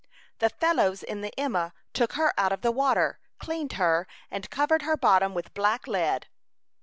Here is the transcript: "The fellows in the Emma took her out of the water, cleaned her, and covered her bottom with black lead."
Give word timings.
"The 0.39 0.49
fellows 0.49 1.03
in 1.03 1.21
the 1.21 1.31
Emma 1.39 1.75
took 1.93 2.13
her 2.13 2.33
out 2.35 2.51
of 2.51 2.61
the 2.61 2.71
water, 2.71 3.19
cleaned 3.37 3.73
her, 3.73 4.07
and 4.31 4.49
covered 4.49 4.81
her 4.81 4.97
bottom 4.97 5.35
with 5.35 5.53
black 5.53 5.85
lead." 5.85 6.25